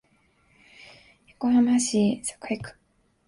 [1.27, 2.75] 横浜市栄区